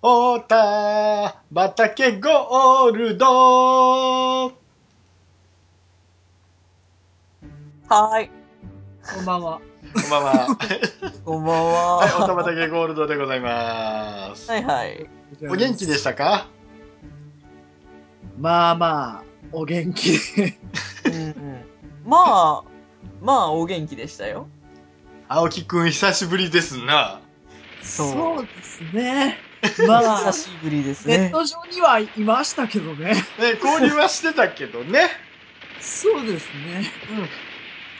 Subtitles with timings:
[0.00, 8.30] おた畑ゴールドはーい。
[9.16, 9.60] こんばんは。
[9.92, 10.46] こんばんは。
[11.24, 11.96] こんばんは。
[11.96, 14.48] はい、おた畑ゴールドでございます。
[14.48, 15.10] はいはい。
[15.50, 16.46] お元気でしたか？
[18.38, 20.56] まあまあ、お元気で。
[21.06, 21.64] うんうん。
[22.06, 22.62] まあ、
[23.20, 24.46] まあ、お元気でしたよ。
[25.26, 27.20] 青木くん久しぶりですな。
[27.82, 29.47] そうですね。
[29.86, 31.18] まあ久、しぶりですね。
[31.18, 33.14] ネット上にはいましたけどね。
[33.14, 35.10] ね、交流はしてたけどね。
[35.80, 36.90] そうですね。
[37.10, 37.28] うん。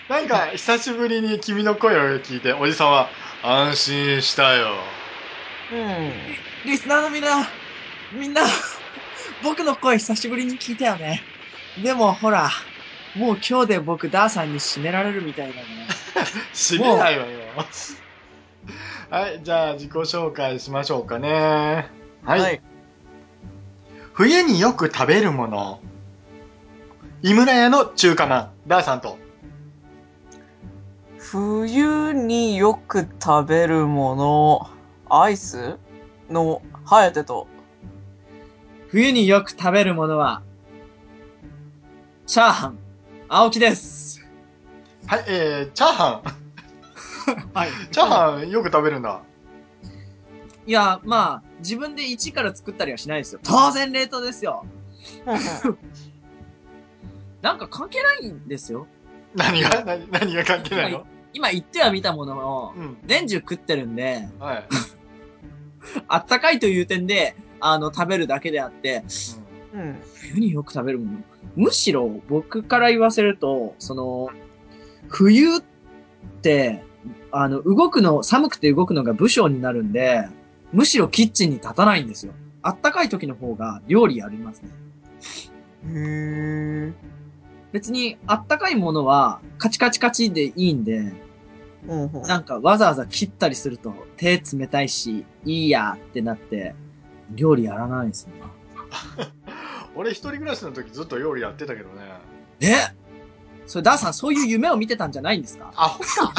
[0.09, 3.09] なんか、久しぶりに君の声を聞いて、おじさんは
[3.43, 4.77] 安心したよ。
[5.73, 6.13] うん。
[6.65, 7.49] リスナーのみんな、
[8.13, 8.43] みんな、
[9.43, 11.23] 僕の声久しぶりに聞いたよね。
[11.83, 12.51] でもほら、
[13.15, 15.89] もう今日で僕ダーさんに締められるみたいだね。
[16.53, 17.69] 知れないわよ。
[19.11, 21.89] はい、じゃあ自己紹介しましょうかね。
[22.25, 22.41] はい。
[22.41, 22.61] はい。
[24.13, 25.81] 冬によく食べるもの。
[27.23, 29.17] 井村屋の中華まん、ダーさんと。
[31.17, 34.71] 冬によく食べるもの、
[35.09, 35.79] アイス
[36.29, 37.47] の、ハヤテと。
[38.89, 40.43] 冬によく食べるものは、
[42.27, 42.79] チャーハン、
[43.27, 44.23] 青木です。
[45.07, 46.48] はい、えー、チャーハン。
[47.55, 47.69] はい。
[47.91, 49.23] チャーハンよく食べるんだ。
[50.67, 53.41] いや、まあ、自分で一から作ったりはしないですよ。
[53.47, 54.67] 当然冷凍ですよ。
[57.41, 58.87] なんか関係ないんですよ。
[59.35, 59.85] 何が？
[59.85, 61.07] 何何が関係ないの？
[61.33, 62.99] 今言っては見たものを、うん。
[63.05, 64.67] 年中食ってるんで、はい。
[66.09, 69.05] あったかいという点で、あの、食べるだけであって、
[69.73, 69.97] うん。
[70.33, 71.19] 冬によく食べるもの。
[71.57, 74.31] むしろ僕から言わせると、その、
[75.09, 75.63] 冬っ
[76.43, 76.83] て、
[77.31, 80.29] あの、動くの、寒くて動くのが武将になるんで、
[80.73, 82.33] むしろキッチンに立たないんですよ。
[82.63, 84.71] あったかい時の方が料理やりますね。
[85.87, 86.93] へー。
[87.73, 91.13] 別にあったかいものはカチカチカチでいいんで、
[91.87, 92.23] うんうん。
[92.23, 96.75] なんかわざわざ切ったりすると手冷たいし、いいやってなって、
[97.31, 99.33] 料理やらないんですよね。
[99.95, 102.03] 俺一人暮らしの時ずっと料理やってたけどね。
[102.61, 102.75] え？
[103.67, 105.73] それダーさんそういう夢を見てたんじゃないんですか？
[105.77, 106.33] あ、ほか。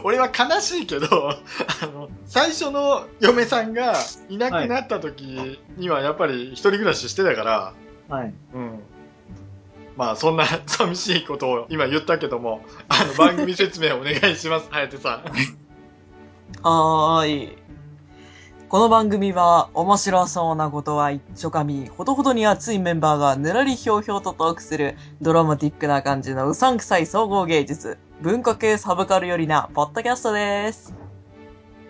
[0.04, 1.06] 俺は悲しいけど、
[1.82, 3.94] あの、最初の嫁さんが
[4.28, 7.72] いなくなった時にはやっぱり一人暮らししてたから、
[8.08, 8.34] はい。
[8.54, 8.80] うん。
[9.96, 15.24] まあそんな 寂しいことを今言ったけども、あの番組説明お願いします、はやてさん。
[16.62, 17.64] はーい。
[18.74, 30.94] この番組は面白そうなことは一丁かみ、ほどほどに熱いメンバーがぬらりひょうひょうとトークするドラマティックな感じのうさんくさい総合芸術、文化系サブカルよりなポッドキャストです。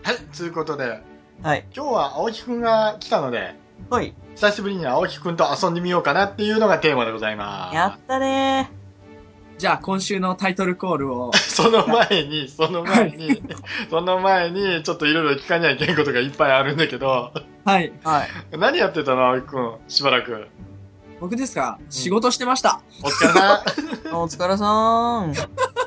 [0.03, 1.01] はい、ということで、
[1.43, 1.67] はい。
[1.75, 3.55] 今日は青木くんが来たので、
[3.91, 4.15] はい。
[4.35, 7.75] 久しぶりに青木くんと遊んでみようかなっていうのがテーマでございます。
[7.77, 8.71] やったね
[9.59, 13.41] じゃあ今週のタイトルコールを、 その前に、その前に、
[13.89, 17.33] その前に、ちょっといろいろ聞かにゃいけんことがいっぱいあるんだけど、
[17.65, 17.93] はい。
[18.03, 18.09] ー。
[18.09, 18.29] はい。
[18.59, 20.49] 何やってたの、青木くん、しばらく。
[21.21, 21.79] 僕ですか？
[21.89, 22.81] 仕事してました。
[23.03, 23.63] お疲れな。
[24.19, 25.33] お疲れさーん。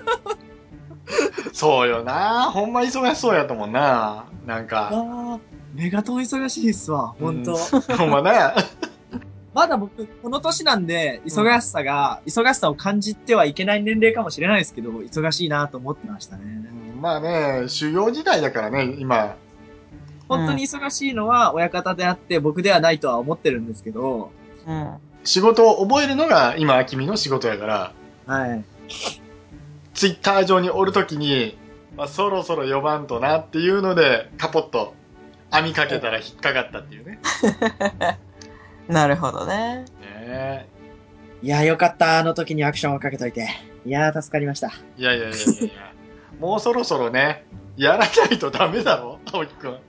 [1.54, 2.52] そうよな。
[2.52, 4.26] ほんま忙しそうやったもんな。
[4.46, 4.90] なんあか。
[4.94, 5.40] あ、
[5.74, 7.56] メガトン忙しいっすわ、ほんと。
[7.56, 8.56] ほんまな。
[9.54, 16.70] まだ僕、この年なんで、忙しさが、忙しさを感じてはいけない年齢かもしれないですけど、忙しいなと思ってましたね。
[17.00, 19.36] まあね、修行時代だからね、今。
[20.30, 24.32] 本当に忙しいのは親方であって、僕ではないとは思ってるんですけど、
[24.68, 24.94] うん。
[25.24, 27.94] 仕事を覚えるのが今、君の仕事やから、
[28.28, 28.64] はい。
[29.98, 31.58] ツイッター上におるときに、
[31.98, 34.94] まあ、そろそろ4番となっていうので、カポッと
[35.50, 37.20] 網かけたら引っかかったっていうね。
[38.88, 39.86] なるほどね。
[40.22, 40.68] ね
[41.42, 43.50] いや、よかった、あの時にアクションをかけといて。
[43.88, 44.72] いやー、助かりました。
[44.98, 45.94] いやいやいやいやいや。
[46.40, 47.44] もうそろそろね、
[47.76, 49.72] やらないとダメだろ青木くん。
[49.72, 49.80] ね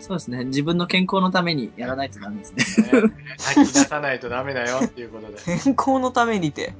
[0.00, 0.44] そうですね。
[0.46, 2.90] 自分の健康のためにやらないとダメですね。
[3.38, 5.34] 吐き出さないとダメだよっていうことで。
[5.62, 6.74] 健康のためにて。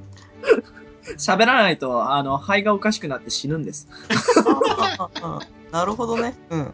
[1.17, 3.87] 喋らないと、あの、肺がおかしくなって死ぬんです。
[4.09, 4.11] う
[5.69, 6.35] んなるほどね。
[6.49, 6.73] うん。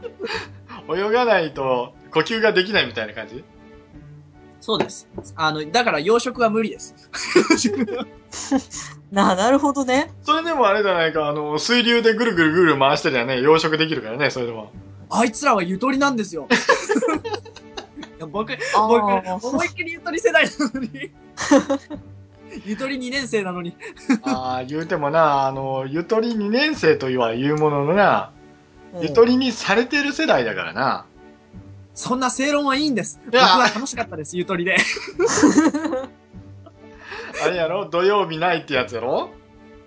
[0.98, 3.44] 泳がないと呼吸ができないみたいな感じ？
[4.62, 5.08] そうです。
[5.36, 6.94] あの、だから養殖は無理です。
[9.12, 10.12] な、なるほどね。
[10.22, 14.72] それでもあれじゃないか、あの、水流でぐるぐるぐる回してりゃね、養殖できるからね、それでも。
[15.10, 16.48] あいつらはゆとりなんですよ。
[16.52, 16.54] い
[18.20, 21.12] や僕、僕、思いっきりゆとり世代なのに。
[22.66, 23.76] ゆとり2年生なのに。
[24.24, 28.40] ああ、言うてもな、あの、ゆとり2年生とは言うもののな、うん
[29.04, 31.06] ゆとりにされてる世代だからな。
[31.94, 33.20] そんな正論はいいんです。
[33.26, 34.78] 僕は楽しかったです、ゆとりで。
[37.44, 37.86] あれやろ？
[37.90, 39.30] 土曜日ないってやつやろ？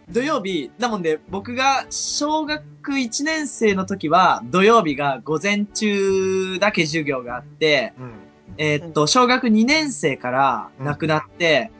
[0.08, 2.62] 土曜日、だもんで、僕が小学
[2.92, 8.12] 1年生の時は、土曜日が午前中だけ授業があって、うん。
[8.58, 11.70] えーっと、小学2年生から亡くなって、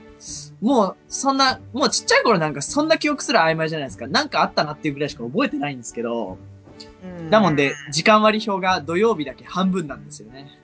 [0.60, 4.06] もう、そんな、もうちっちゃい頃なんかそんな記憶すら曖昧じゃないですか。
[4.06, 6.38] なんかあったなっていうぐらいしか覚えてないんですけど、
[7.30, 10.58] だもんで、時間割表が土曜日だけ半分なんですよね。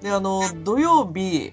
[0.00, 1.52] で、あの、土曜日、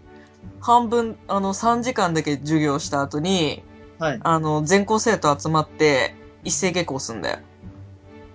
[0.59, 3.63] 半分、あの、3時間だけ授業した後に、
[3.99, 4.19] はい。
[4.21, 7.39] あの、全校生徒集まって、一斉下校すんだよ。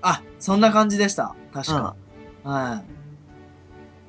[0.00, 1.35] あ、そんな感じでした。
[1.52, 1.94] 確か。
[2.43, 2.82] は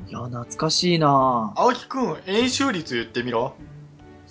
[0.07, 0.09] い。
[0.09, 1.61] いや、懐かしいなぁ。
[1.61, 3.55] 青木くん、演習率言ってみろ。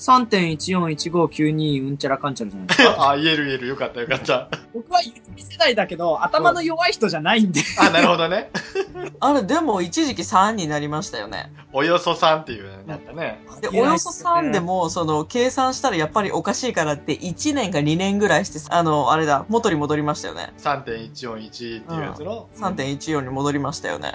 [0.02, 2.96] 3.141592うんちゃらかんちゃらじゃないですか。
[3.10, 3.66] あ、言える言える。
[3.68, 4.48] よかったよかった。
[4.74, 7.60] 僕はゆとり世代だけど、頭の弱い人じゃないんで。
[7.78, 8.50] あ、なるほどね。
[9.20, 11.52] あれ、でも一時期3になりましたよね。
[11.72, 13.44] およそ3っていうなったね。
[13.60, 20.52] で、およそ3でも、その、計算したらやっぱりおかしいからって、1年か2年ぐらいして、あの、あれだ、元に戻りましたよね。
[20.58, 22.48] 3.141っていうやつの。
[22.56, 24.14] 3.14に戻りましたよね。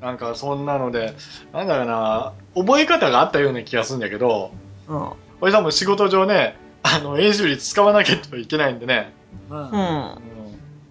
[0.00, 1.16] なんかそんなので、
[1.52, 4.52] なんだろうな、覚え方があったような気がするんだけど、
[4.88, 5.12] うん。
[5.40, 9.12] おじさんも仕事上ね、あの、演習率使わなきゃいけないんでね、
[9.50, 9.64] うんうん。
[9.64, 9.74] うん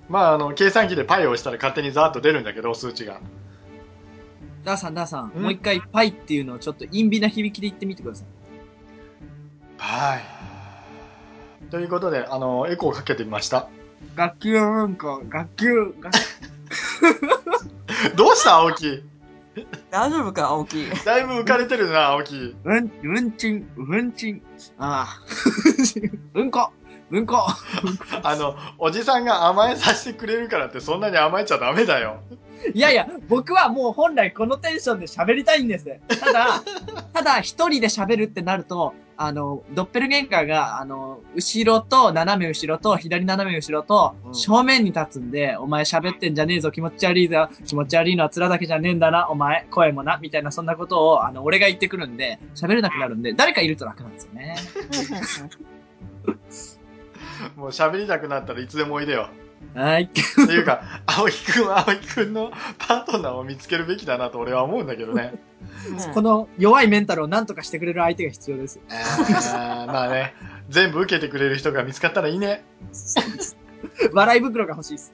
[0.07, 3.19] まあ、あの、計算機でパイを押したら勝手にザーッと出るんだけど、数値が。
[4.63, 5.41] ダーさん、ダーさん、ん？
[5.41, 8.27] もう一回パイっていうのをちょっと陰微な響きで言ってみてください。
[9.77, 10.21] はい。
[11.71, 13.67] ということで、あの、エコーかけてみました。
[14.15, 16.13] 学級なんか、学級、学
[18.15, 19.03] どうした、青木？
[19.91, 20.85] 大丈夫か、青木？
[21.05, 22.55] だいぶ浮かれてるな、青木。
[22.63, 24.41] うん、うんちん、うんちん。
[24.77, 25.21] ああ。
[26.39, 26.71] うんこ、
[27.11, 27.45] うんこ。
[28.23, 32.21] あの、おじさんが甘えさせてくれるからってそんなに甘えちゃダメだよ。
[32.73, 35.85] いやいや、僕はもう本来このテンションで喋りたいんです。
[36.19, 36.63] ただ、
[37.13, 54.55] ただ一人で喋るってなると、あの、ドッペルゲンカーが、あの、後ろと斜め後ろと左斜め後ろとうん正面に立つんで、お前喋ってんじゃねえぞ、気持ち悪いぞ、気持ち悪いのは面だけじゃねえんだな、お前、声もな、みたいなそんなことを、あの、俺が言ってくるんで、喋れなくなるんで、誰かいると楽なんですよね。
[57.55, 59.29] もう喋りたくなったらいつでもおいでよ。
[59.73, 60.03] はい。
[60.03, 60.19] って
[60.53, 65.33] いうか、青木くんは青木くんのパートナーを見つけるべきだなと俺は思うんだけどね。
[66.13, 68.79] この弱いメンタルを何とかしてくれる相手が必要です。
[68.89, 70.33] あーまあね、
[70.69, 72.63] 全部受けてくれる人が見つかったらいいね。
[74.13, 75.13] 笑い袋が欲しいです。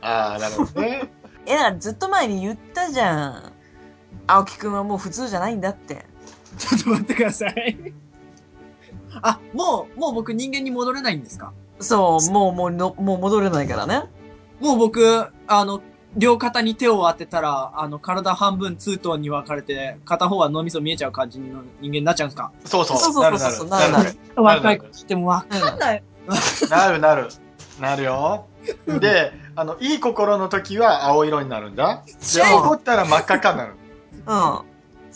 [0.00, 1.10] ああ、なるほどね。
[1.46, 3.52] いや、ずっと前に言ったじゃん。
[4.26, 6.04] 青木くんはもう普通じゃないんだって。
[6.58, 7.76] ちょっと待ってください。
[9.22, 11.52] あ、もう、もう僕人間に戻れないんですか？
[11.80, 14.04] そう、もう、もうの、もう戻れないからね。
[14.60, 15.80] もう僕、あの、
[16.16, 22.50] 両肩に手を当てたら、あの、体半分ツートンに分かれて、片方は脳みそ見えちゃう感じの人間になっちゃうんですか？
[22.64, 22.96] そうそう。
[22.98, 26.02] そうそうそうそうなるなる若い子しても分かんない。
[26.70, 27.28] なるなる。
[27.80, 28.46] なるよ。
[28.86, 32.02] で、あの、いい心の時は青色になるんだ。
[32.06, 33.74] で、そう怒ったら真っ赤っかになる。
[34.26, 34.58] うん。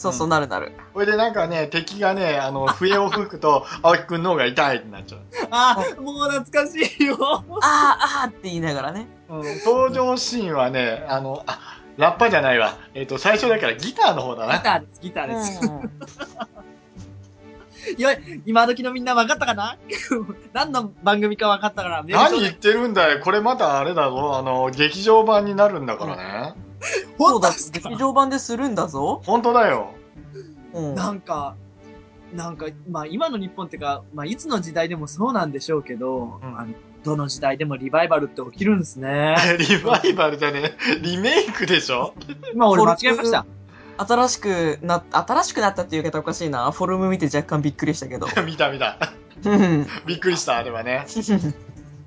[0.01, 0.73] そうそう、なるなる。
[0.95, 5.21] これでなんかね、敵がね、あの、笛を吹くと、 青木くんの方が痛いってなっちゃう。
[5.51, 7.19] あ、もう懐かしいよ。
[7.21, 9.07] あーあーって言いながらね。
[9.29, 11.59] うん、登場シーンはね、あの、あ、
[11.99, 12.79] ラッパじゃないわ。
[12.95, 14.57] えっ、と、最初だからギターの方だな。
[14.57, 15.67] ギターです、ギターです。
[15.67, 15.91] うん。
[17.99, 18.17] いや、
[18.47, 19.77] 今時のみんな分かったかな？
[20.55, 23.21] 何の番組か分かったから、何言ってるんだよ。
[23.23, 24.39] これまたあれだぞ。
[24.39, 26.70] あの、劇場版になるんだからね。
[27.19, 29.23] そうだ本当ですか劇場版でするんだぞ。
[29.25, 29.91] 本当だよ。
[30.73, 30.95] うん。
[30.95, 31.55] なんか、
[32.35, 39.35] なんか、まあ今の日本ってか、まあいつの時代でもそうなんでしょうけど、うんあの、どの時代でもリバイバルって起きるんですね。
[39.59, 41.01] リバイバルじゃねえ。
[41.01, 42.15] リメイクでしょ？
[42.55, 43.47] 今俺間違えました。
[43.99, 46.71] 新しくな、新しくなったっていう言い方おかしいな。
[46.71, 48.27] フォルム見て若干びっくりしたけど。
[48.47, 48.97] 見た見た。
[49.45, 49.87] うん。
[50.07, 51.07] びっくりした、あれはね。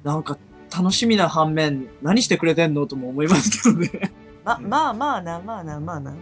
[0.04, 0.38] なんか
[0.76, 2.88] 楽しみな反面、何してくれてんの？
[2.88, 4.12] とも思いますけどね。
[4.44, 6.14] ま、まあまあな、まあな、まあな。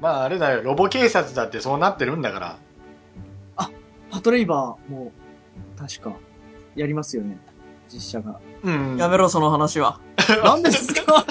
[0.00, 0.62] まああれだよ。
[0.62, 2.58] ロボ警察だってそうなってるんだから。
[4.12, 5.12] パトレイバーも、
[5.78, 6.12] 確か、
[6.74, 7.38] やりますよね。
[7.88, 8.40] 実写が。
[8.64, 8.96] うん。
[8.96, 10.00] やめろ、その話は。
[10.42, 11.24] なんですか？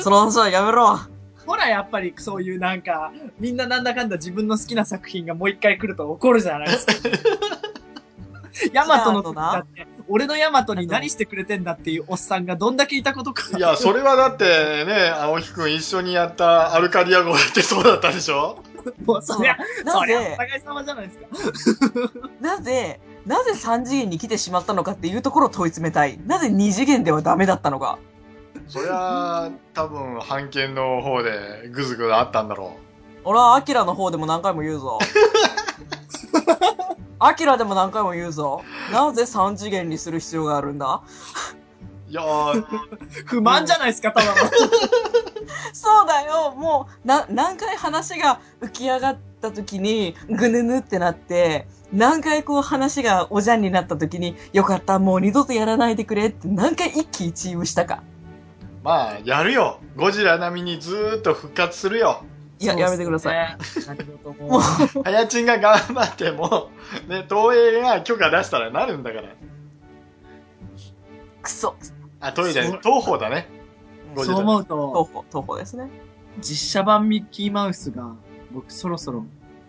[0.00, 0.98] その話はやめろ。
[1.44, 6.92] ほら、やっぱりそういうなんか、みんななんだかんだ自分の好きな作品がもう一回来ると怒るじゃないですか。
[8.72, 13.56] ヤマトの時だって、俺のヤマトに何してくれてんだっていうおっさんがどんだけいたことか。
[13.56, 18.58] いや、それはだってね、青木くん一緒にやったアルカディア号だってそうだったでしょ？
[19.06, 21.14] もうそりゃ、なそりゃおぜ、互い様じゃないで
[21.56, 22.10] すか。
[22.42, 26.20] なぜ、なぜ3次元に来てしまったのかっていうところを問い詰めたい。
[26.26, 27.98] なぜ2次元ではダメだったのか。
[28.68, 32.76] そりゃ、多分、判権の方でぐずぐずあったんだろ
[33.24, 34.98] 俺はアキラの方でも何回も言うぞ。
[37.24, 38.62] アキラでも何回も言うぞ。
[38.92, 41.02] なぜ3次元にする必要があるんだ？
[42.08, 42.10] う。
[42.10, 42.64] いやー、
[43.26, 44.34] 不満じゃないですか、ただの。
[45.72, 58.02] そうだよもう、な、何回話が浮き上がった時に、ぐぬぬってなって、何回こう話がおじゃんになった時に、よかった、もう二度とやらないでくれって何回一喜一憂したか。
[58.82, 59.78] まあ、やるよ。
[59.96, 62.24] ゴジラ並みにずーっと復活するよ。
[62.62, 63.56] いや、やめてください。
[64.40, 64.58] も。
[64.58, 66.70] はやちんが頑張っても、
[67.08, 69.28] ね、東映が許可出したらなるんだから。
[71.42, 71.74] くそ。
[72.20, 73.48] あ、東映じゃないそう東宝だね。
[74.16, 75.90] そう思う東と、宝、東宝ですね。
[76.38, 78.14] 実写版ミッキーマウスが、
[78.52, 79.24] 僕そろそろ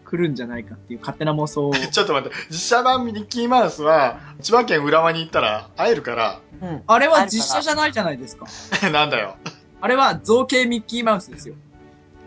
[0.05, 1.73] 来るんじゃないかっていう勝手な妄想を。
[1.75, 6.83] ちょっと待って、実写版ミッキーマウスは、千葉県浦和に行ったら会えるから、うん。
[6.85, 8.45] あれは実写じゃないじゃないですか。
[8.91, 9.35] なんだよ。
[9.81, 11.55] あれは造形ミッキーマウスですよ。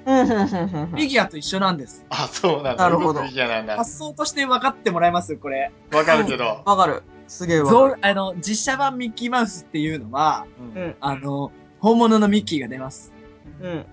[0.07, 1.77] フィギュアと一緒なん。
[1.77, 2.07] です。
[2.11, 2.77] あ、そうなん。
[2.77, 2.85] だ。
[2.85, 3.67] なるほどフィギュアなん。
[3.67, 3.77] だ。
[3.77, 5.73] 発想として分かってもらえますこれ。
[5.93, 6.63] わかるけど。
[6.65, 7.03] わかる。
[7.27, 7.97] すげえわ。
[8.01, 10.47] あの、実写版ミッキーマウスっていうのは、
[10.77, 13.13] うん、あの、本物のミッキーが出ます。
[13.61, 13.85] うん。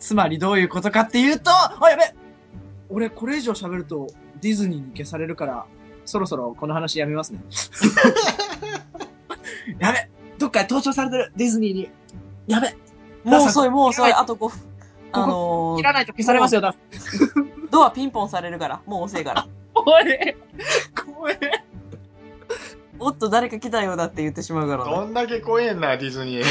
[0.00, 2.02] つまりどういうことかっていうと、あ、やべ
[2.90, 4.08] 俺これ以上喋ると
[4.40, 5.66] ディズニーに消されるから、
[6.04, 7.40] そろそろこの話やめますね。
[9.78, 11.90] やべどっかで盗聴されてるディズニーに。
[12.46, 12.76] やべ
[13.24, 14.10] もう遅い、もう遅い。
[14.10, 14.73] いあと5分。
[15.14, 16.74] あのー、切らないと消されますよ、だ。
[17.70, 18.80] ドアピンポンされるから。
[18.86, 19.46] もう遅いから。
[19.72, 20.36] 怖い
[20.94, 21.38] 怖い
[22.98, 24.90] おっと、誰か来たようだって言ってしまうからね。
[24.90, 26.44] どんだけ怖えんな、ディズニー。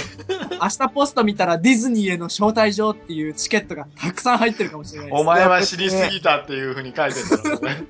[0.62, 5.22] 明日ポスト見たらディズニーへの招待状っていうチケットがたくさん入ってるかもしれないです。
[5.22, 7.88] お前は知りすぎたっていう風に書いてるんだろうね。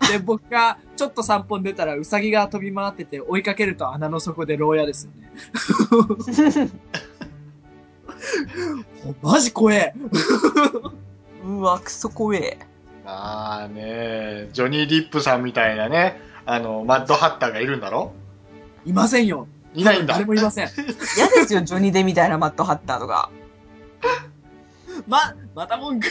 [0.12, 6.70] で、僕がちょっと散歩に出たらウサギが飛び回ってて追いかけると穴の底で牢屋ですよね。
[9.22, 9.94] お マジ怖え。
[11.44, 12.58] うわ、クソ怖え。
[13.04, 18.12] まあね、ジョニー・ディップさんみたいなね、あの、マッドハッターがいるんだろ？
[18.86, 19.46] いませんよ。
[19.74, 20.24] いないんだ誰。
[20.24, 20.68] もいません。
[21.16, 23.30] 嫌ですよ、ジョニーデみたいなマットハッターとか。
[25.06, 26.06] ま、また文句。
[26.06, 26.10] い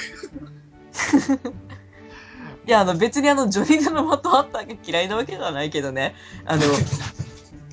[2.72, 6.16] や、あの、別にあの、ジョニーデのマットハッターが嫌いなわけではないけどね。
[6.46, 6.62] あの、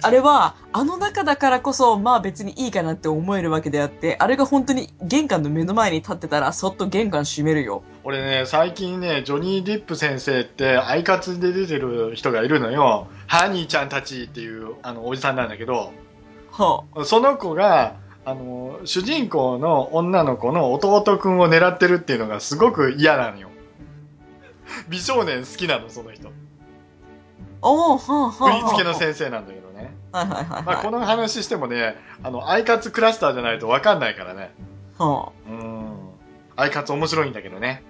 [0.03, 7.83] あれは、あの中だからこそ、まあ別にいいかなって思えるわけであって、あれが本当に玄関の目の前に立ってたら、そっと玄関閉めるよ。
[8.05, 13.09] 俺ね、最近ね、ジョニー・ディップ先生って、アイカツで出てる人がいるのよ。
[13.27, 15.93] ハニーちゃんたちっていう、あの、おじさんなんだけど、
[16.51, 23.51] はその子が、あの、主人公の女の子の弟くんを狙ってるっていうのがすごく嫌なのよ。
[24.89, 26.29] 美少年好きなの、その人。
[26.29, 26.33] あ。
[27.63, 28.53] おー、はあ、はあ。
[28.53, 29.70] 振り付けの先生なんだけど
[30.13, 30.19] ね。
[30.19, 30.85] はいはいはいまあ、はい。
[30.85, 34.53] この話してもね、あの、アイカツクラスターじゃないとわかんないからね。
[34.99, 35.97] はうん。
[36.57, 37.83] アイカツ面白いんだけどね。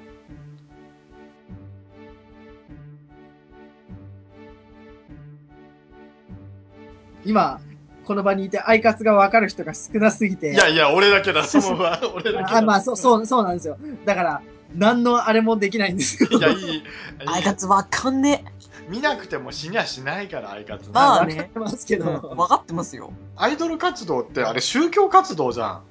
[7.25, 7.61] 今、
[8.05, 10.53] この場にいてアイカツがわかる人が少なすぎて。
[10.53, 12.01] いやいや、俺だけだ、そのは。
[12.15, 12.59] 俺だけだ。
[12.59, 13.77] あ、まあ、そう、そう、そうなんですよ。
[14.05, 14.43] だから、
[14.75, 16.29] 何のあれもできないんですよ。
[16.31, 16.83] いや、いい。
[17.27, 17.33] あ。
[17.35, 18.45] あいかつわかんね
[18.89, 20.91] 見なくても死にゃしないから、アイカツ。
[20.91, 21.97] まあねわかってますけえ。
[21.99, 22.35] ど。
[22.37, 23.13] わかってますよ。
[23.37, 25.83] アイドル活動って、あれ宗教活動じゃん。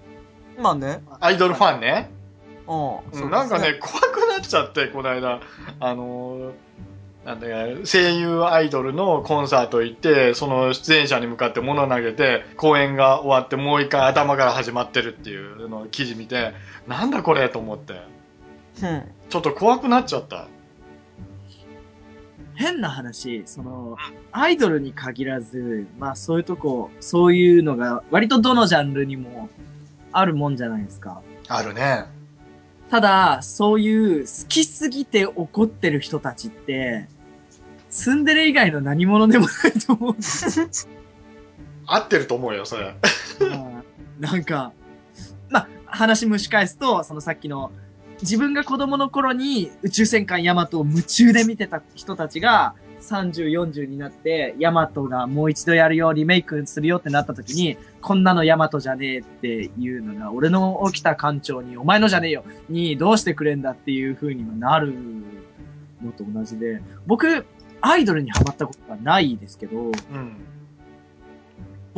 [0.58, 1.04] まあね。
[1.20, 2.12] アイドルファンね。
[2.68, 3.24] うん。
[3.24, 5.42] うん、なんかね、怖くなっちゃって、この間、
[5.80, 6.52] あのー
[7.26, 16.54] なんだか、声優アイドルのコンサート行って、その出演者に向かって物投げて、公演が終わってもう一回頭から始まってるっていうのを記事見て、
[16.88, 18.02] なんだこれと思って、
[18.82, 19.04] うん。
[19.30, 20.48] ちょっと怖くなっちゃった。
[22.60, 23.96] 変な話、その、
[24.34, 29.48] アイドルに限らず、まあそういうとこ、そういうのが、割とどのジャンルにも
[30.12, 31.22] あるもんじゃないですか。
[31.48, 32.04] あるね。
[32.90, 37.08] ただ、そういう好きすぎて怒ってる人たちって、
[37.90, 40.16] ツンデレ以外の何者でもないと思う
[41.88, 42.88] 合ってると思うよ、それ。
[42.88, 42.94] よ。
[44.20, 44.74] なんか、
[45.50, 47.72] まあ、話蒸し返すと、そのさっきの、
[48.22, 64.94] 自分が子供の頃に宇宙戦艦ヤマトを夢中で見てた人たちが、30、40になって、ヤマトがもう一度やるよ、リメイクするよってなった時に、こんなのヤマトじゃねえっていうのが、俺の起きた艦長に、お前のじゃねえよ、にどうしてくれんだっていう風にはなる
[66.04, 67.46] のと同じで、僕、
[67.82, 69.92] アイドルにハマったことがないですけど、うん。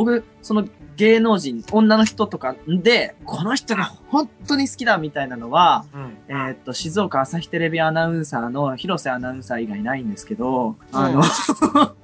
[0.03, 6.17] 僕、その芸能人、女の人とかで、この人が本当に好きだみたいなのは、うん。
[6.27, 11.21] えーっと、静岡朝日テレビアナウンサーの広瀬アナウンサー以外ないんですけど、あの、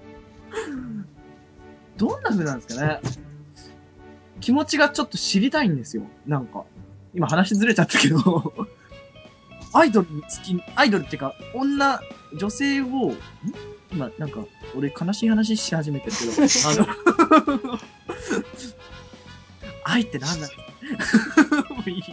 [1.98, 3.00] どんな風なんですかね。
[4.42, 6.04] 気持ちがちょっと知りたいんですよ。
[6.28, 6.64] なんか。
[7.16, 8.54] 今話ずれちゃったけど、
[9.74, 12.00] アイドルにつき、アイドルっていうか、女、
[12.38, 13.18] 女性を、ん
[13.92, 14.40] 今、なんか、
[14.76, 16.32] 俺悲しい話し始めてるけど、
[17.62, 17.80] あの、
[19.84, 20.48] 愛って何だ？
[21.70, 22.04] もういい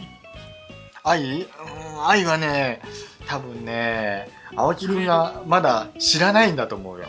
[1.02, 1.42] 愛？
[1.42, 1.48] うん
[2.06, 2.80] 愛はね、
[3.26, 7.06] 多分ね、青木くんがまだ知らないんだと思うよ。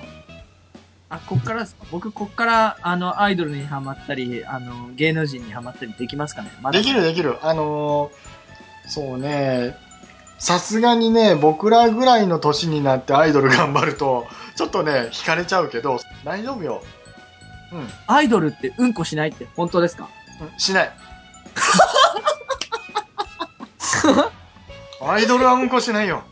[1.10, 1.86] あ、こっからですか？
[1.92, 6.52] 僕、こっから、あの、アイドルにハマったり、あの、芸能人にハマったりできますかね？
[6.62, 6.80] まだ。
[6.80, 7.38] できるできる。
[7.46, 8.36] あのー
[8.88, 9.76] そうね、
[10.38, 16.82] さすがにね、僕らぐらいの年になってアイドル頑張ると、ちょっとね、惹かれちゃうけど、大丈夫よ。
[17.74, 20.08] うん、アイドルってうんこしないって本当ですか？
[20.42, 20.92] うんしない。
[25.02, 26.24] アイドルはうんこしないよ。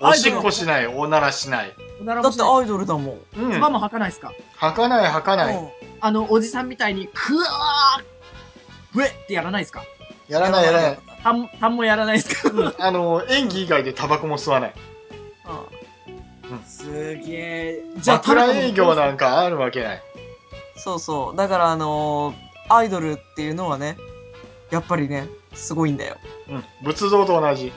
[0.00, 1.74] おしっこしない、おならしない。
[2.04, 3.20] だってアイドルだもん。
[3.36, 3.52] うん。
[3.52, 4.32] 唾も吐かないですか？
[4.56, 5.56] 吐かない吐かない。
[5.56, 5.68] うん
[6.00, 8.04] あの、おじさんみたいに、くわー
[8.92, 9.82] ふえってやらないですか？
[10.28, 10.98] やらないやらない。
[11.24, 12.50] たん、たんもやらないですか？
[12.54, 14.74] うんあの、演技以外でタバコも吸わない。
[16.50, 17.82] うんすげえ。
[18.06, 20.02] 枕営業なんかあるわけない。
[20.76, 21.36] そうそう。
[21.36, 23.96] だからあのーアイドルっていうのはね、
[24.70, 26.16] やっぱりね、すごいんだよ。
[26.50, 26.64] うん。
[26.84, 27.72] 仏像と同じ。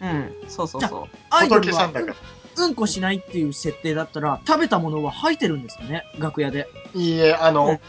[0.00, 0.32] うん。
[0.46, 2.14] そうそうそアイドルは仏さんだから。
[2.56, 6.68] うんこしないっていう設定だったら、食べたものは吐いてるんですかね楽屋で。
[6.94, 7.52] いいえ、あう。
[7.52, 7.80] の、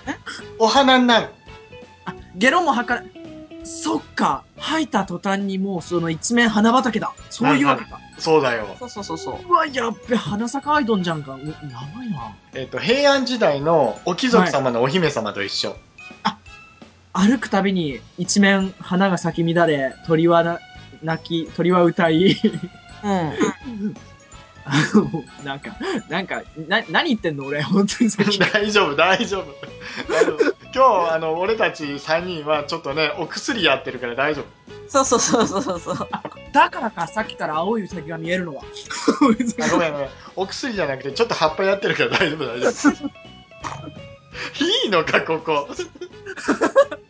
[0.60, 1.30] お花になる。
[2.06, 3.12] あ、ゲロも吐かない。
[3.64, 4.44] そっか。
[4.58, 7.14] 吐いた途端にもうその一面花畑だ。
[7.30, 8.00] そういうわけか。
[8.20, 8.76] そうだよ。
[8.80, 9.48] そうそうそうそう。
[9.48, 11.36] うわ、やっべ、花咲アイドンじゃんか。
[11.36, 11.54] うや
[11.96, 12.36] ばいな。
[12.54, 15.76] えっ、と、平安時代のお貴族様のお姫様と一緒。
[17.12, 20.60] 歩くたびに一面花が咲き乱れ、鳥はな、
[21.02, 22.36] 泣き、鳥は歌い、
[23.04, 23.34] うん。
[24.66, 25.78] あの、なんか、
[26.10, 28.10] なんか、な、何言ってんの俺、本当に。
[28.54, 29.46] 大丈夫、大丈夫。
[30.74, 34.46] 今日、あの、俺たち3人はちょっとね、お薬やってるから大丈夫。
[34.88, 35.98] そうそうそうそうそう。
[36.52, 38.64] だからか、さっきから青いウサギが見えるのは。
[38.64, 40.10] あごめんごめん。
[40.36, 43.08] お薬じゃなくて、ちょっと葉っぱやってるから大丈夫、大丈夫。
[44.86, 45.68] いいのか、ここ。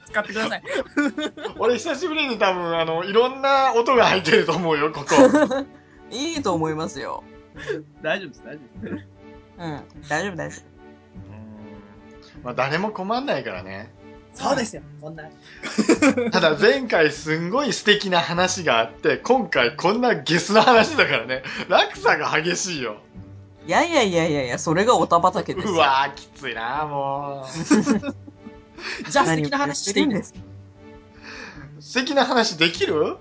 [0.09, 0.63] 使ってください。
[1.57, 5.65] 俺久しぶりに多分、あの、いろんな音が入ってると思うよ、ここ。
[6.11, 7.23] いいと思いますよ。
[8.01, 8.87] 大丈夫です、大丈夫。
[8.87, 9.83] うん。
[10.07, 10.78] 大丈夫大丈うん
[12.43, 13.93] まあ、誰も困んないからね。
[14.33, 15.23] そうですよ、そんな。
[16.31, 22.97] ただ前回すんごい素敵な話があって、今回こんなゲスな話だからね、落差が激しいよ。
[23.63, 23.67] 夫。
[23.67, 25.73] いやいやいやいやいや、それがおた畑ですよ。
[25.73, 27.47] うわー、きついなもう。
[29.11, 30.33] じゃあ素敵な話していいんです。
[31.79, 33.17] 素敵な話できる？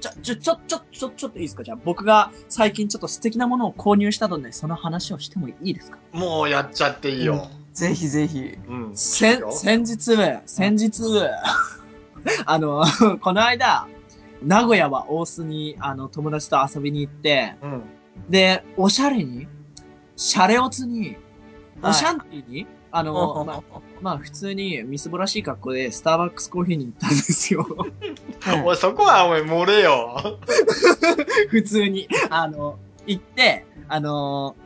[0.00, 1.64] ちょ、ちょ、ちょ、ちょ、ちょ、ちょっといいですか？
[1.64, 5.98] じゃあ僕が最近ちょっと素敵なものを購入したので、その話をしてもいいですか？
[6.12, 7.48] もうやっちゃっていいよ。
[7.72, 8.58] ぜひぜひ。
[8.68, 8.96] うん。
[8.96, 11.02] 先先日、先日、
[12.44, 12.84] あの、
[13.20, 13.86] この間、
[14.42, 17.82] 名古屋は大須に、あの、友達と遊びに行って、うん。
[18.28, 19.46] で、おしゃれに、
[20.16, 21.18] シャレオツに、はい
[21.82, 23.62] おシャンティーに、あの、 まあ、
[24.02, 27.66] まあ普通にみすぼらしい格好でスターバックスコーヒーに行ったんですよ。
[27.68, 30.38] うんおい、そこはおい、漏れよ。
[31.48, 32.06] 普通に。
[32.28, 34.56] あの、行って、あの、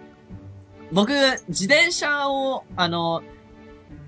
[0.92, 1.12] 僕、
[1.48, 3.22] 自転車を、あの、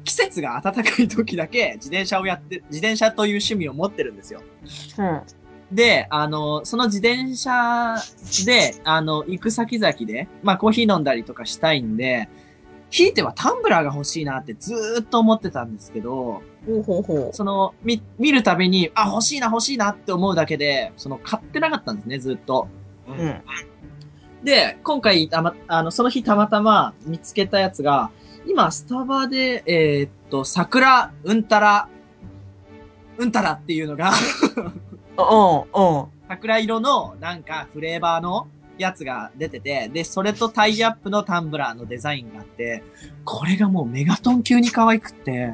[0.05, 4.43] 季節が暖かい時だけ自転車をやって、自転車という趣味を持ってるんですよ。
[4.99, 5.23] うん。
[5.73, 7.97] で、あの、その自転車
[8.45, 12.29] で、あの、行く先々で、まあコーヒー飲んだりとかしたいんで、
[12.89, 22.69] ひいてはタンブラーが欲しいなってずーっと思ってたんですけど、ほうほうほその、み、見るたびに、あ、欲しいな欲しいなって思うだけで、その、買ってなかったんですね、ずっと。
[23.09, 23.15] うう。
[23.15, 23.43] うん。
[24.47, 28.13] で、今回、たま、あの、その日たまたま見つけたやつが、
[28.47, 31.89] 今、スタバで、えーっと、桜、うんたら、
[33.19, 34.13] うんたらっていうのが、
[34.57, 36.07] うん、うん。
[36.29, 38.47] 桜色の、なんか、フレーバーの
[38.79, 42.85] やつが出てて、で、それとタイアップのタンブラーのデザインがあって、
[43.25, 45.51] これがもうメガトン級に可愛くって、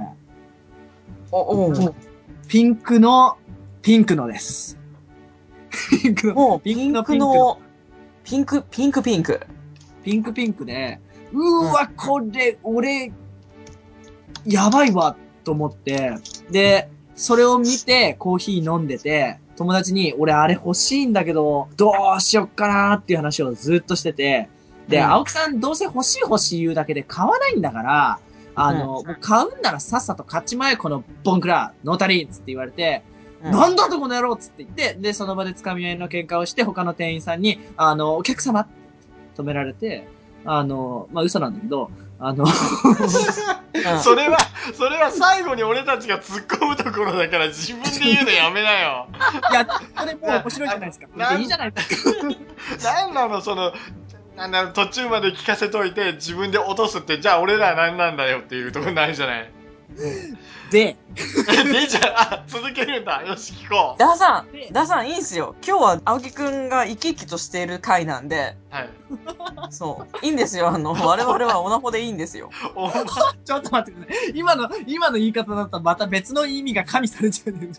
[1.30, 1.78] お、うん。
[1.78, 1.94] もう
[2.46, 3.38] ピンクの、
[3.80, 4.78] ピンクのです。
[6.02, 7.58] ピンクの、もう、ピンクの、
[8.24, 9.40] ピンク、ピンクピンク。
[10.04, 11.00] ピンクピンクで、
[11.32, 13.12] うーわ、これ、俺、
[14.44, 16.14] やばいわ、と思って、
[16.50, 24.48] で、それを見て、コーヒー飲んでて、友達に、俺あれ欲しいんだけど、どうしよっかなーっていう話をずっとしてて、
[24.88, 25.04] で、うん。
[25.04, 28.18] 青木さんどうせ欲しい欲しい言うだけで買わないんだから、
[28.54, 33.02] あの、もう買うんならさっさと買っちまえ、このボンクラ、ノータリーっつって言われて、
[33.42, 38.68] なんだとこの野郎っつって言って、で、その場で掴み合いの喧嘩をして、他の店員さんに、あの、お客様
[39.36, 40.06] 止められて、
[40.44, 42.50] あの、まあ、嘘なんだけど、あの、うん
[44.00, 44.38] それは、
[44.74, 49.08] それは最後に俺たちが突っ込むところだから自分で言うのやめなよ。
[49.50, 49.72] いや、こ
[50.06, 51.06] れもう面白いじゃないですか。
[51.08, 52.14] これでいいじゃないです
[52.84, 52.92] か。
[52.92, 53.72] なんなの、その、
[54.36, 59.50] なんだ途中まで聞かせといて自分で落とすって、じゃあ俺らは何なんだよっていうところないじゃない。
[60.72, 63.22] で、 で、じゃあ、あ続けるんだ。
[63.26, 65.54] よし、聞こダーさでん、ダーさんいいんすよ。
[65.64, 68.74] 今日は青木くんが生き生きとしている回なんで、う。
[68.74, 68.88] はい。
[69.68, 70.26] そう。
[70.26, 70.68] いいんですよ。
[70.68, 72.50] あの、我々はオナホでいいんですよ。
[72.74, 72.88] お
[73.44, 74.32] ちょっと待ってください。
[74.34, 77.74] 今の、今の言い方だったらまた別の意味が加味されちゃうんで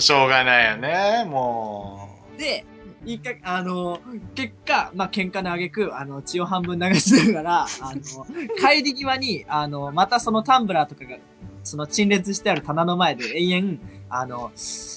[0.00, 2.08] しょうがないよね、も
[2.38, 2.64] で、
[3.04, 4.00] 一回、あの、
[4.34, 11.16] 結果、まあ、喧嘩の挙句、あの、血を半分流しながら、あの、帰り際に、あの、またそのタンブラーとかが、
[11.64, 14.52] その陳列してある棚の前で永遠、あの、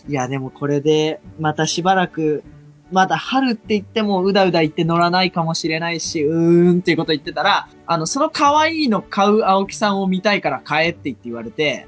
[0.07, 2.43] いや、でもこれで、またしばらく、
[2.91, 11.87] まだ春って言ってもうだうだ言って乗らないかもしれないし、うーんっていうこと言ってたら、あの、その可愛いの買う青木さんを見たいから買えって言って言われて、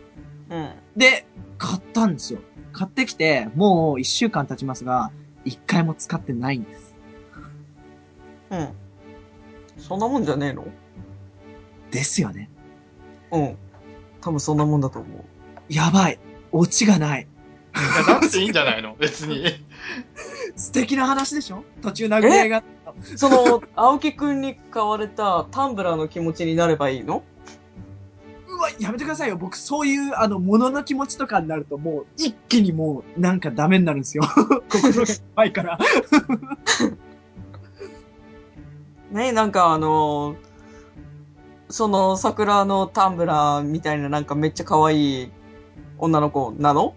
[0.50, 0.72] うん。
[0.98, 1.26] で、
[1.58, 2.40] 買ったんですよ。
[2.74, 5.12] 買ってきて、もう一週間経ちますが、
[5.46, 6.96] 一回も使ってないんです。
[8.52, 8.70] うん。
[9.78, 10.66] そんなもんじゃねえの？
[11.92, 12.50] ですよね。
[13.32, 13.58] うん。
[14.22, 15.24] 多分そんなもんだと思う。
[15.74, 16.20] やばい。
[16.52, 17.24] オチがない。
[17.76, 17.80] う。
[17.80, 18.96] いや、なくていいんじゃないの？
[19.00, 19.46] 別に。
[20.56, 21.64] 素敵な話でしょ？
[21.82, 22.64] 途中殴り合いが。
[23.16, 27.24] その、青木くんに買われたタンブラーの気持ちになればいいの？
[28.48, 29.38] うわ、やめてくださいよ。
[29.38, 34.24] 僕、そういう、あの、物の気持ちとかになると、もう、一気にもう、なんかダメになるんですよ。
[34.70, 35.78] 心がいっぱいから。
[39.12, 40.36] ねなんかあの
[41.70, 45.32] その桜のタンブラーみたいななんかめっちゃ可愛い
[45.98, 46.96] 女の子なの？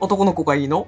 [0.00, 0.86] 男の子がいいの？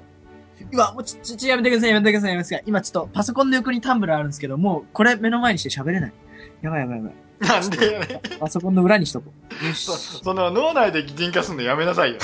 [0.71, 2.63] うわ、もうち、ち、ち、やめてください、やめてください、やめてください。
[2.65, 6.13] 今ちょっと、パソコンの横にタンブラーあるんですけど、もう、これ目の前にして喋れない。
[6.61, 7.13] やばいやばいやばい。
[7.39, 9.65] なんでやねパソコンの裏にしとこう。
[9.65, 9.97] よしそ。
[9.97, 12.19] その脳内で擬人化するのやめなさいよ。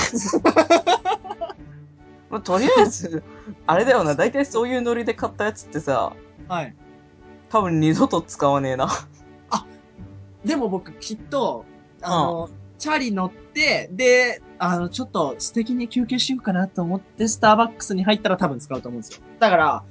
[2.31, 3.21] まあとりあえず、
[3.67, 6.13] あれだよな、大体そういうノリで買ったやつってさ、
[6.47, 6.73] はい。
[7.49, 8.87] 多分二度と使わねえな。
[10.45, 11.65] でも僕きっと、
[12.01, 19.21] あの、チャリ乗って、で、あの、ちょっと素敵に休憩しようかなと思って、スターバックスに入ったら多分使うと思うんですよ。
[19.39, 19.83] だから、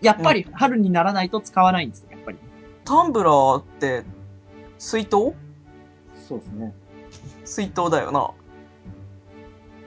[0.00, 2.38] やっぱり春にならないと使わないんですよ、やっぱり。
[2.84, 4.04] タンブラーって、
[4.78, 5.34] 水筒？
[6.26, 6.74] そうですね。
[7.44, 8.30] 水筒だよな。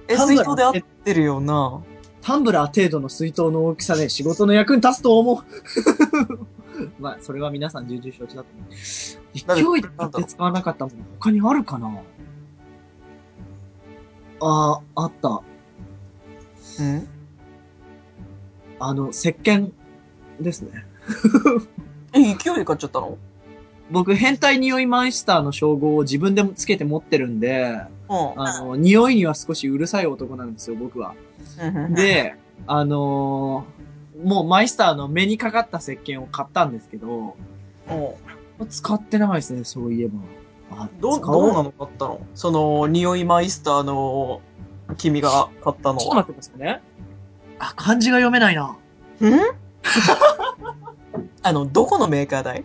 [0.08, 1.82] え、水筒で合ってるよな。
[2.22, 5.44] タンブラー程度の水筒の大きさで仕事の役に立つと思う。
[7.00, 8.72] まあ、それは皆さん重々承知だと思う。
[9.74, 11.92] 勢いで買って使わなかったもの他にあるかな？
[14.40, 15.42] あー、あった。
[16.80, 17.08] うん？
[18.80, 19.72] あの、石鹸
[20.40, 20.86] ですね。
[22.14, 23.18] え、勢いで買っちゃったの？
[23.92, 28.01] 僕、変態匂いマイスターの称号を自分でつけて持ってるんで、うん。
[28.38, 31.14] あの、匂いには少しうるさい男なんですよ、僕は。
[31.96, 32.36] で、
[32.68, 33.82] あのー
[34.26, 37.36] もうマイスターの目にかかった石鹸を買ったんですけど、
[38.60, 40.20] うん使ってないですね、そういえば。
[40.84, 42.22] あど、使おどうなの買ったの？
[42.36, 44.42] その、匂いマイスターの、
[44.98, 46.18] 君が買ったのちょっとは。
[46.18, 46.82] 待ってくださいね。
[47.58, 48.66] あ、漢字が読めないな。
[48.66, 48.78] ん？
[51.42, 52.64] あの、どこのメーカーだい？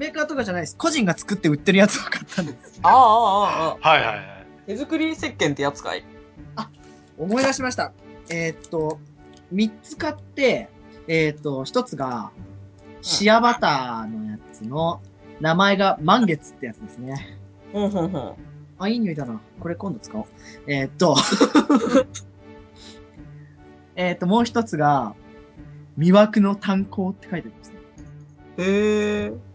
[0.00, 0.76] メーカーとかじゃないです。
[0.78, 2.80] 個人が作って売ってるやつを買ったんです。
[2.82, 3.88] ああ、ああ、ああ。
[3.90, 4.46] はいはいはい。
[4.66, 6.02] 手作り石鹸ってやつかい？
[7.18, 7.92] 思い出しました。
[8.30, 8.98] えーっと、
[9.52, 10.70] 三つ買って、
[11.06, 12.30] えーっと、一つが、
[13.02, 15.02] シアバターのやつの、
[15.38, 17.38] 名前が満月ってやつですね。
[17.74, 18.32] うん、うん、うん。
[18.78, 19.38] あ、いい匂いだな。
[19.60, 20.24] これ今度使おう。
[20.66, 21.14] えーっと、
[23.96, 25.14] えーっと、もう一つが、
[25.98, 27.76] 魅惑の炭鉱って書いてありますね。
[28.56, 29.49] へえ。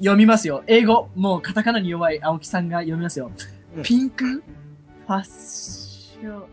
[0.00, 0.64] 読みますよ。
[0.66, 1.08] 英語。
[1.14, 3.30] もうカタカナに弱い青木さんが読みますよ。
[3.76, 4.42] うんピンク？
[5.06, 6.42] ファッション。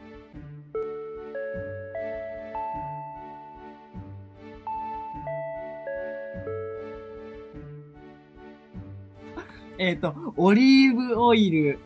[9.79, 11.79] えっと、オリーブオイル、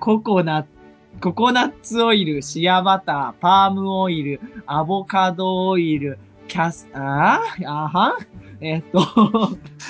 [0.00, 0.68] ココナッツ、
[1.20, 7.68] ココナッツオイル、シアバター、パームオイル、アボカドオイル、キャス、あー？
[7.68, 8.18] あは
[8.60, 9.04] えっと、キ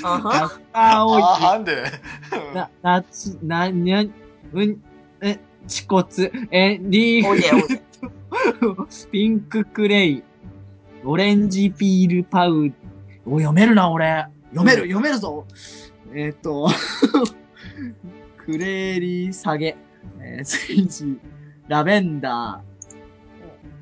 [0.03, 1.85] あャはスターオイルあ、、なんで？
[2.55, 4.03] な、なち、な、にゃ、
[4.53, 4.83] うん、
[5.21, 6.05] え、恥骨、
[6.51, 7.83] え、リーおいでおいで。
[8.61, 10.23] フ、 ピンククレイ、
[11.05, 12.73] オレンジピールパウ、
[13.25, 14.27] お、読めるな、俺。
[14.51, 14.89] 読める、うん。
[14.89, 15.47] 読めるぞ。
[16.15, 16.69] えっ、と、
[18.45, 19.77] クレーリー下げ、
[20.21, 21.19] えー、スイージ、
[21.69, 22.76] ラベンダー、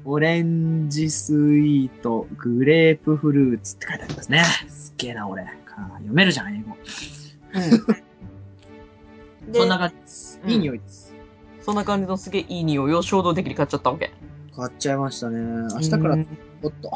[0.06, 4.44] オレンジスイート、グレープフルーツって書いてありますね。
[4.68, 5.42] すっげえな、俺。
[5.42, 5.46] あ
[5.94, 6.76] 読めるじゃん、英語。
[7.54, 7.58] う
[9.48, 9.52] ん。
[9.52, 9.92] でそんな感
[10.46, 11.14] じいい匂いです。
[11.62, 14.12] そんな感じのすげえいい匂いを衝動的に買っちゃったわけ。
[14.54, 15.38] 買っちゃいましたね。
[15.74, 16.26] 明日からうん、
[16.62, 16.90] おっと。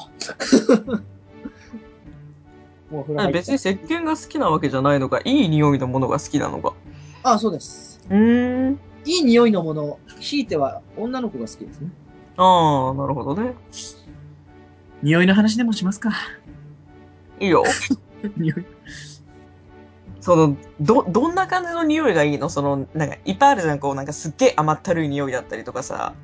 [2.94, 6.74] もう別に石鹸が好きなわけじゃないのか、いい匂いのものが好きなのか。
[7.22, 8.00] あ、そうです。
[8.10, 8.78] うーん。
[9.04, 11.90] いい匂いのもの、ひいては女の子が好きですね。
[12.38, 13.54] ああ、なるほどね。
[15.02, 16.12] 匂いの話でもしますか。
[17.40, 17.64] いいよ。
[18.36, 18.66] 匂い。
[20.20, 22.48] その、ど、どんな感じの匂いがいいの？
[22.48, 26.14] その、なんか、いっぱいあるじゃん、こう、なんかすっげえ甘ったるい匂いだったりとかさ。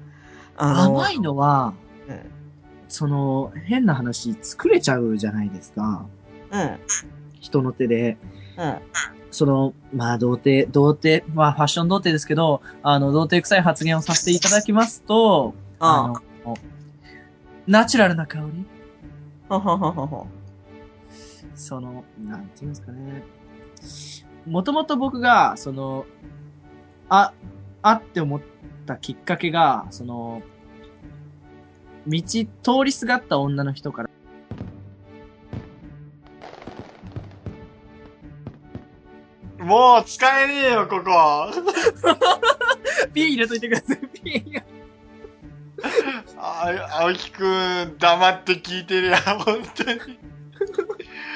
[0.57, 1.74] あの、甘いのは、
[2.09, 2.20] うん。
[2.88, 6.07] その、変な話、作れちゃうじゃないですか。
[6.53, 6.79] うん。
[7.40, 8.18] 人の手で。
[8.57, 8.79] うん。
[9.31, 15.55] その、まあ、童貞、童貞、まあ、ファッション童貞ですけど、あの、童貞臭い発言をさせていただきますと、
[15.87, 16.57] あの、
[17.66, 18.64] ナチュラルな香り？
[19.51, 19.59] あ。
[19.59, 20.27] ははははは。
[21.55, 23.23] その、なんていうんですかね。
[24.47, 26.07] もともと僕が、その、
[27.11, 27.35] あ、
[27.83, 28.40] あって思っ
[28.87, 30.42] たきっかけが、その、
[32.07, 32.47] 道、通
[32.85, 34.11] りすがった女の人から、
[39.59, 41.51] もう使えねえよ、ここ。
[43.12, 44.73] ピー入れといてください、ピー。
[46.38, 50.18] あ、青木くん、黙って聞いてるや、本当に。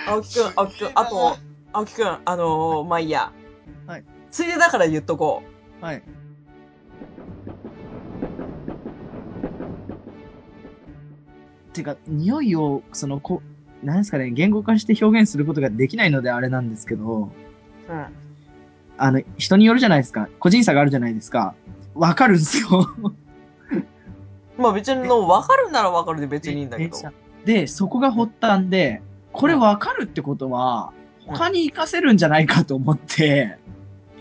[0.07, 1.37] 青木くん、青木くん、あと、
[1.73, 3.33] 青木くん、あのー、まあいいや。
[3.87, 4.05] はい。
[4.31, 5.43] ついでだから言っとこ
[5.81, 6.03] はい。
[11.73, 13.43] てか、匂いを、その、こ、
[13.83, 17.31] なんですかね、言語化して表現することができないのであれなんですけど、
[17.89, 17.93] う。
[17.93, 18.07] うん。
[18.97, 20.29] あの、人によるじゃないですか。
[20.41, 21.55] 個人差があるじゃないですか。
[21.95, 22.91] わかるんですよ。
[24.59, 26.97] まあ別にの、わかるならわかるで別にいいんだけど。
[27.45, 29.01] で、そこが発端で、
[29.33, 33.59] これわかるってことは、うん他に活かせるんじゃないかと思って、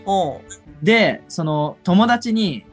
[0.06, 0.12] う
[0.82, 0.84] ん。
[0.84, 2.66] で、その、友達に、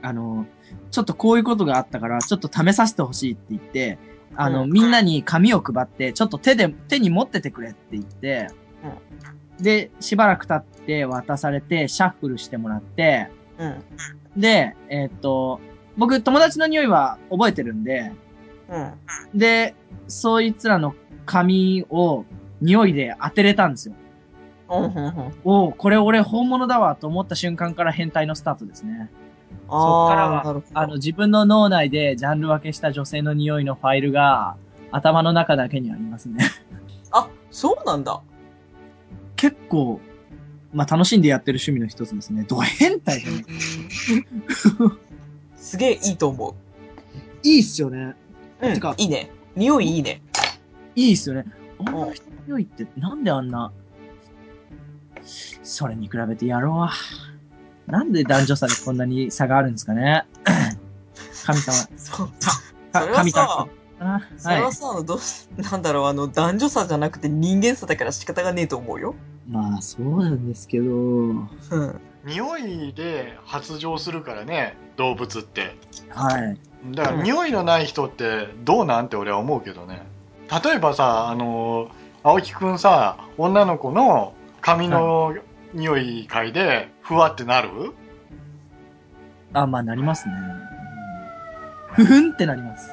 [0.00, 0.46] あの、
[0.90, 3.98] ちょっとこういうことがあったから、ちょっと試させてほしいって言って、
[4.36, 8.48] あの、うんみんなに紙を配って、ちょっと手で、手に持っててくれって言って、
[9.60, 13.84] で、しばらく経って渡されて、シャッフルしてもらって、うん。
[14.40, 15.60] で、えーっと、
[15.96, 18.12] 僕、友達の匂いは覚えてるんで、
[18.68, 19.38] うん。
[19.38, 19.74] で、
[20.08, 20.94] そいつらの
[21.26, 22.24] 髪を
[22.60, 23.94] 匂いで当てれたんですよ。
[24.70, 24.84] うん。
[24.84, 24.94] うん。
[24.94, 25.32] うん。
[25.44, 29.10] おおこれ俺本物だわと思った瞬間から変態のスタートですね。
[29.68, 34.56] そっからはあーなるほどあの、自分の脳内でジャンル分けした女性の匂いのファイルが
[34.90, 36.50] 頭の中だけにありますね。
[37.10, 38.20] あ、そうなんだ。
[39.36, 40.00] 結構、
[40.72, 42.44] まあ、楽しんでやってる趣味の一つですね。
[42.46, 43.44] ド変態じゃない
[45.72, 46.54] すげえいいと思
[47.42, 48.14] いいっすよね。
[48.60, 48.68] う。
[48.68, 48.94] うんてか。
[48.98, 49.30] いいね。
[49.56, 50.20] 匂いいいね。
[50.94, 51.46] いいっすよね。
[51.78, 53.72] 女の人の匂いってなんであんな、
[55.62, 56.92] それに比べてやろうわ。
[57.86, 60.26] なんで男女差でこんなに差があるんですかね。
[61.46, 61.72] 神様。
[61.96, 62.28] そう。
[62.28, 62.34] か
[62.92, 63.46] それは神様
[64.36, 64.68] それは。
[64.68, 69.14] はいさ、あの、どうし、なんだろう、あの、男女差じゃなくて人間差だから仕方がねえと思うよ。
[69.48, 71.48] まあ、そうなんですけど、うん。
[72.26, 75.76] 匂いで発情するからね、動物って。
[76.08, 76.58] はい。
[76.92, 80.02] だから、うん匂いのない人ってどうなんて俺は思うけどね。
[80.64, 81.90] 例えばさ、あの、
[82.22, 85.34] 青木くんさ、女の子の髪の
[85.74, 87.68] 匂い嗅いで、ふわってなる？
[89.54, 90.34] あ、まあ、なりますね。
[91.92, 92.90] ふふんってなります。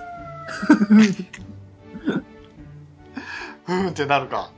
[3.65, 4.51] ふーんってなるか。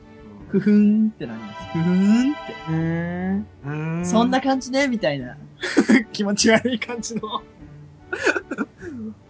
[0.52, 1.68] ふふんってなります。
[1.70, 2.54] ふふんって。
[2.68, 3.48] うーん。
[3.64, 5.38] うーんそんな感じね、みたいな。
[6.12, 7.22] 気持ち悪い感じの。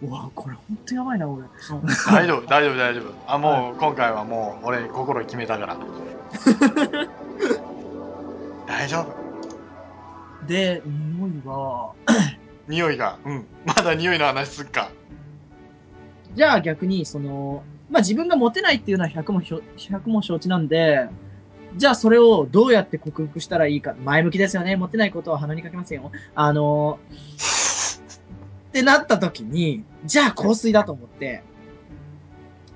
[0.02, 1.44] うわ、これほんとやばいな、俺。
[2.08, 3.14] 大丈夫、大丈夫、大丈夫。
[3.28, 5.78] あ、もう、今回はもう、俺、心決めたから。
[8.66, 9.16] 大丈夫。
[10.48, 11.94] で、匂いは、
[12.68, 13.20] 匂いが。
[13.24, 13.46] うん。
[13.66, 14.90] まだ匂いの話すっか。
[16.34, 21.10] じゃあ逆に、その、まあ、自分がモテないっていうのは100もひょ、100も承知なんで、
[21.76, 23.96] じゃあそれをどうやって克服したらいいか。
[24.04, 24.76] 前向きですよね。
[24.76, 26.12] モテないことは鼻にかけますよ。
[26.34, 27.00] あの
[28.70, 31.44] ってなった時に、じゃあ香水だと思って、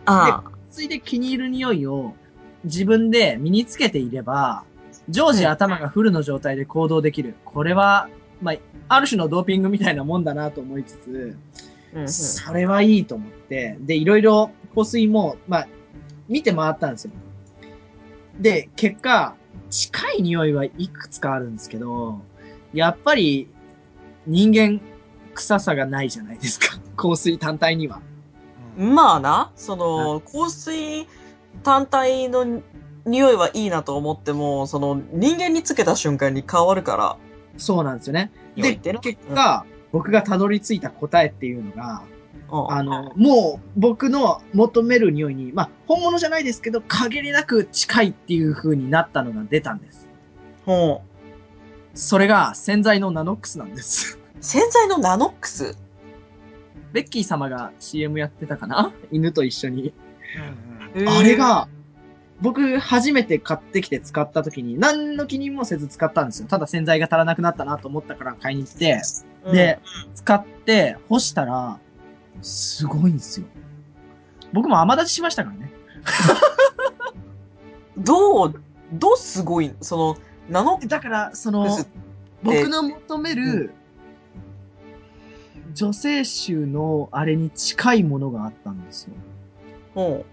[0.06, 2.14] あ香水で気に入る匂いを
[2.66, 4.64] 自分で身につけていれば、
[5.08, 7.36] 常時頭がフルの状態で行動できる。
[7.46, 8.10] これは、
[8.42, 8.56] まあ、
[8.90, 11.38] ある種のドーピングみたいなもんだなと思いつつ、
[11.96, 12.00] あ。
[12.00, 12.10] うん。
[12.10, 15.68] それはいいと思って、で、いろいろ香水も、まあ、
[16.28, 17.12] 見て回ったんですよ。
[18.40, 19.36] で、結果、
[19.70, 22.22] 近い匂いはいくつかあるんですけど、
[22.74, 23.48] やっぱり
[24.28, 24.82] 人間
[25.34, 26.80] 臭さがないじゃないですか。
[26.98, 28.02] 香水単体には。
[28.78, 31.08] まあな、その、香水
[31.64, 32.62] 単体の
[33.06, 37.18] 匂いはいいなと思っても、その人間につけた瞬間に変わるから。
[37.58, 38.32] そうなんですよね。
[38.58, 42.15] で、結果、僕がたどり着いた答えっていうのが、うん
[42.50, 50.08] あの、もう僕の求める匂いに、まあ、本物じゃないですけど、限りなく近いっていう風になったのが出たんです。
[50.66, 51.02] ほ
[51.94, 54.18] それが洗剤のナノックスなんです。
[54.18, 55.78] う洗剤のナノックス
[56.92, 58.94] ベッキー様が CM やってたかな？
[59.12, 59.94] 犬と一緒に。
[60.96, 61.68] うんうんあれ、が、
[62.42, 66.48] 僕初めて買ってきて使った時に、何の気にもせず使ったんですよ。
[66.48, 69.02] ただ洗剤が足らなくなったなと思ったから買いに行って、
[69.52, 69.80] で、
[70.14, 71.80] 使って干したら、
[72.42, 73.48] すごいんですよ。
[74.54, 75.72] 僕も甘立ちしましたからね。
[77.98, 78.62] う んどう、
[78.94, 80.18] どうすごい、その、
[80.50, 81.88] ナノッだから、そクのス、
[82.44, 83.72] 僕の求める、
[85.74, 89.14] 女性臭のあれに近いものがあったんですよ。
[89.94, 90.26] ほ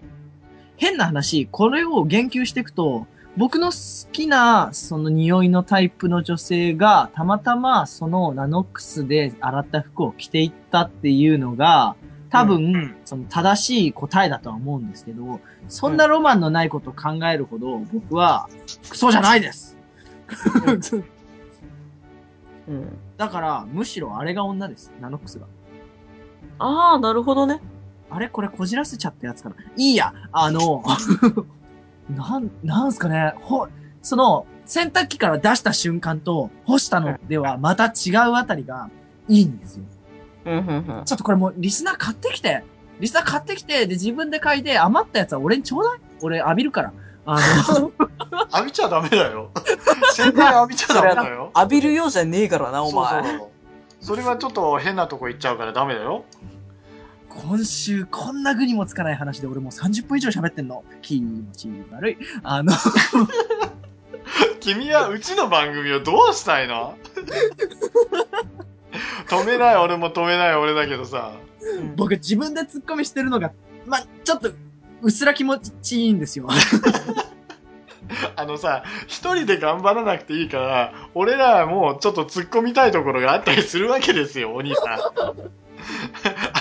[0.77, 11.97] 変な話、これを言及していくと、僕の好きな、その匂いのタイプの女性が、たまたまそのナノックスで洗った服を着ていったっていうのが、
[12.29, 18.49] 多分、その正しい答えだとは思うんですけど、そんなロマンのないことを考えるほど、僕は、
[18.89, 19.77] クソじゃないです
[20.97, 21.05] う。
[22.69, 22.99] うん。
[23.17, 24.93] だから、むしろあれが女です。
[25.01, 25.47] ナノックスが。
[26.59, 27.61] ああ、なるほどね。
[28.11, 28.29] あれ？
[28.29, 29.57] これこじらせちゃったやつかな。
[29.77, 30.83] いいや、あの、
[32.17, 33.69] なん、なんすかね、ほ、
[34.03, 38.91] その、洗濯機から出した瞬間と干したのではまた違うあたりが
[39.29, 39.85] いいんですよ。
[41.05, 42.65] ちょっとこれもうリスナー買ってきて、
[43.01, 46.93] リスナー買ってきて、で自分で嗅いで余ったやつは俺にちょうだい俺浴びるから。
[47.25, 47.39] あ
[47.79, 47.93] の、
[48.53, 49.51] 浴びちゃダメだよ。
[50.15, 51.53] 洗剤浴びちゃダメだよ。
[51.55, 53.39] 浴びるようじゃねえからな、おそう前。
[53.39, 53.49] そう。
[54.01, 56.25] それはちょっと変なとこ行っちゃうからダメだよ。
[57.35, 60.85] 今週こんな具にもつかない話で俺もう30分以上喋ってんの。
[61.01, 62.19] 気持ち悪い。
[62.43, 62.73] あの、
[64.61, 66.97] 君はうちの番組をどうしたいの？
[69.29, 71.33] 止めない俺も止めない俺だけどさ。
[71.61, 73.53] うん僕自分でツッコミしてるのが、
[73.87, 74.51] ま、ちょっと、
[75.01, 76.49] うっすら気持ちいいんですよ。
[78.37, 85.53] あのさ、一人で頑張らなくていいから、俺らもちょっと突っ込みたいところがあったりするわけですよ、お兄さん。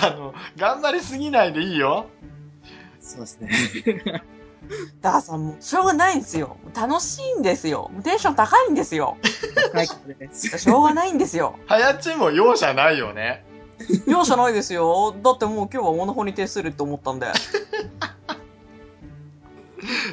[0.02, 2.06] あの、頑張りすぎないでいいよ。
[3.00, 3.50] そうですね。
[5.00, 6.56] だからさ、もう、しょうがないんですよ。
[6.74, 7.90] 楽しいんですよ。
[8.02, 9.16] テンション高いんですよ。
[9.72, 10.58] 高いからです。
[10.58, 11.56] しょうがないんですよ。
[11.66, 13.44] はやちも容赦ないよね。
[14.06, 15.14] 容赦ないですよ。
[15.22, 17.26] だってもう今日はオナホに徹するって思ったんで。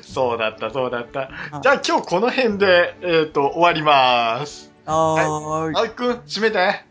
[0.02, 1.28] そうだった、そうだったは。
[1.60, 4.72] いじゃあ今日この辺で、えっ、と、終わります。
[4.86, 5.90] はーい。
[5.92, 6.84] くん、閉めて。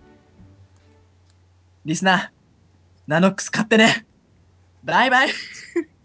[1.84, 2.28] リスナー、
[3.08, 4.04] ナノックス買ってね。
[4.84, 5.30] バイバイ。